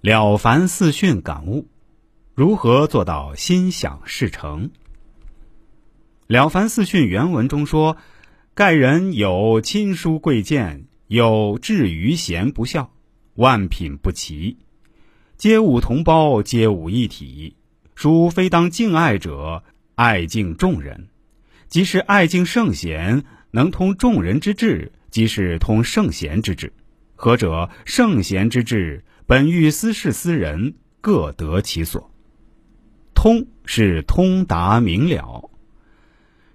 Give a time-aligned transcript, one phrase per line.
[0.00, 1.66] 了凡四训感悟：
[2.34, 4.70] 如何做到心想事成？
[6.26, 7.98] 了凡四训原文中说
[8.54, 12.90] ：“盖人有亲疏贵贱，有志于贤不孝，
[13.34, 14.56] 万品不齐，
[15.36, 17.54] 皆吾同胞，皆吾一体。
[17.94, 19.62] 殊非当敬爱者，
[19.96, 21.08] 爱敬众人。
[21.68, 26.72] 即是爱敬圣贤，能通众人之志，即是通圣贤之志。
[27.16, 27.68] 何者？
[27.84, 32.10] 圣贤之志。”本欲私事私人，各得其所。
[33.14, 35.48] 通是通达明了。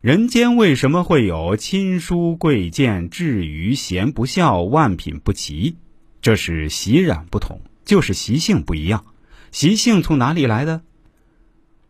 [0.00, 5.76] 人间为什么会有亲疏贵贱、至于贤不孝、万品不齐？
[6.22, 9.04] 这是习染不同，就是习性不一样。
[9.50, 10.80] 习性从哪里来的？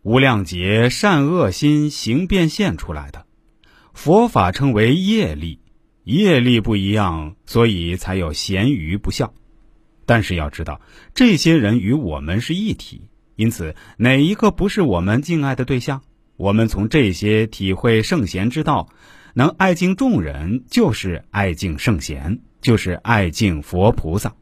[0.03, 3.25] 无量劫善恶心行变现出来的。
[3.95, 5.61] 佛法称为业力，
[6.03, 9.33] 业力不一样，所以才有贤愚不孝。
[10.07, 10.81] 但是要知道，
[11.15, 13.03] 这些人与我们是一体，
[13.37, 16.03] 因此哪一个不是我们敬爱的对象？
[16.37, 18.89] 我们从这些体会圣贤之道，
[19.35, 24.35] 能爱敬众人，就是爱敬圣贤，就是爱敬佛菩萨。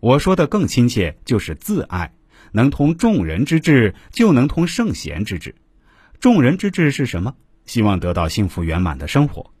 [0.00, 2.12] 我说的更亲切，就是自爱，
[2.52, 5.54] 能通众人之志，就能通圣贤之志。
[6.20, 7.34] 众人之志是什么？
[7.66, 9.53] 希望得到幸福圆满的生活。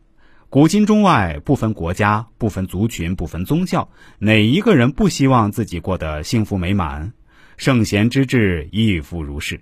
[0.54, 3.88] 古今中外，不分国家，不分族群，不分宗教，
[4.20, 7.12] 哪一个人不希望自己过得幸福美满？
[7.56, 9.60] 圣贤之志亦复如是。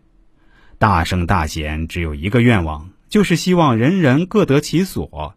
[0.77, 5.35] 大圣大贤只有一个愿望，就是希望人人各得其所。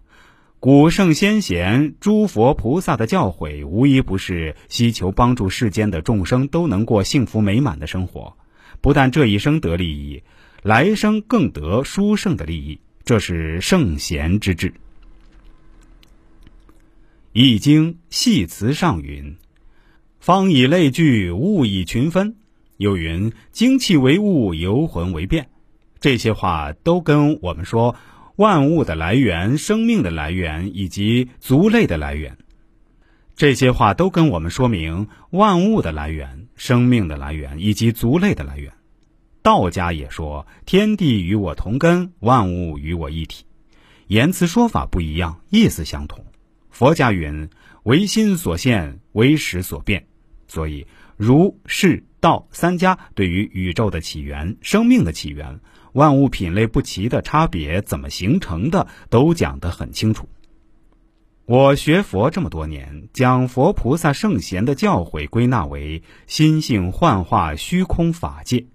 [0.59, 8.35] 古圣先贤、诸佛菩萨的教诲，无一不是希求帮助世间的众生都能过幸福美满的生活。
[8.81, 10.21] 不但这一生得利益，
[10.63, 12.77] 来生更得殊胜的利益。
[13.05, 14.69] 这是圣贤之志。
[17.37, 19.35] 《易经》系辞上云
[20.21, 22.37] ：“方以类聚，物以群分。”
[22.79, 25.49] 又云：“精气为物，游魂为变。”
[25.99, 27.93] 这些话都跟我们说
[28.37, 32.37] 万物的来源、生命的来源以及族类的来源。
[33.35, 38.71] 这些话都跟我们说明万物的来源、生命的来源以及族类的来源。
[39.41, 43.43] 道家也说：“天地与我同根，万物与我一体。”
[44.07, 46.23] 言辞说法不一样，意思相同。
[46.75, 47.49] 佛家云
[47.83, 50.05] ：“唯心所现，唯识所变。”
[50.45, 55.57] 所以，儒、释、道三家对于宇宙的起源、生命的起源、
[55.93, 60.27] 万物品类不齐的差别怎么形成的，都讲得很清楚。
[61.45, 68.65] 我学佛这么多年，将佛菩萨圣贤的教诲归纳为心性幻化虚空法界。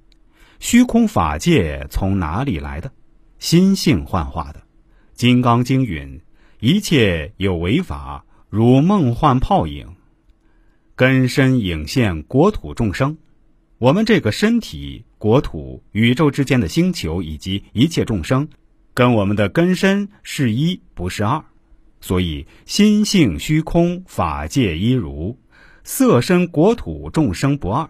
[0.58, 2.90] 虚空法界从哪里来的？
[3.38, 4.60] 心性幻化的。
[5.12, 6.18] 《金刚经》云。
[6.60, 9.96] 一切有为法，如梦幻泡影，
[10.94, 13.16] 根深影现国土众生。
[13.78, 18.46] 我们这个身体、国土、宇宙之间的星球以及一切众生，
[18.92, 21.42] 跟我们的根深是一，不是二。
[22.02, 25.38] 所以心性虚空，法界一如，
[25.82, 27.88] 色身国土众生不二。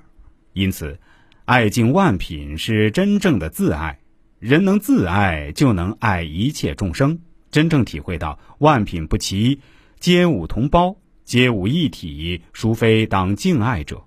[0.53, 1.01] 因此，
[1.45, 3.99] 爱敬万品是真正的自爱。
[4.39, 7.19] 人能自爱，就能爱一切众生。
[7.51, 9.61] 真正体会到万品不齐，
[9.99, 14.05] 皆吾同胞，皆吾一体，孰非当敬爱者。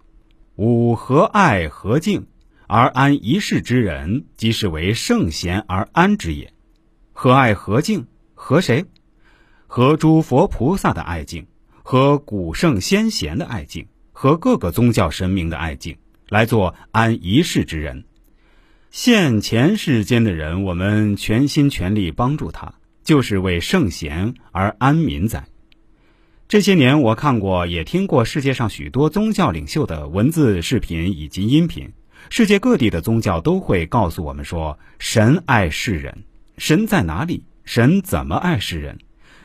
[0.55, 2.25] 吾何爱何敬，
[2.67, 6.53] 而安一世之人，即是为圣贤而安之也。
[7.11, 8.05] 何爱何敬？
[8.33, 8.85] 何谁？
[9.67, 11.45] 何诸佛菩萨的爱敬？
[11.83, 13.87] 和古圣先贤的爱敬？
[14.11, 15.97] 和各个宗教神明的爱敬？
[16.29, 18.05] 来做安一世之人。
[18.89, 22.75] 现前世间的人，我们全心全力帮助他。
[23.03, 25.45] 就是为圣贤而安民在。
[26.47, 31.91] 这些年，我看过也听过世界上许多宗教领袖的文字、视频以及音频。
[32.29, 36.23] 世界各地的宗教都会告诉我们说：“神爱世人，
[36.57, 37.43] 神在哪里？
[37.65, 38.97] 神怎么爱世人？”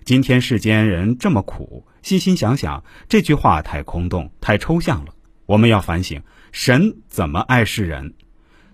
[0.04, 5.14] 今天世间人这么苦，细心想想，这句话太空洞、太抽象了。
[5.46, 8.14] 我们要反省：神怎么爱世人？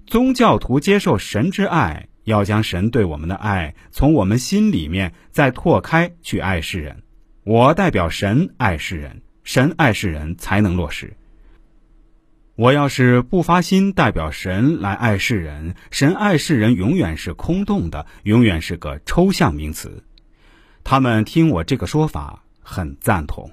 [0.06, 2.08] 宗教徒接受神之爱。
[2.24, 7.02] 要将神对我们的爱从我们心里面再拓开去爱世人。
[7.44, 11.16] 我代表神爱世人，神爱世人才能落实。
[12.56, 20.04] 我要是不发心代表神来爱世人，神爱世人永远是空洞的，永远是个抽象名词。
[20.84, 23.50] 他们听我这个说法很赞同。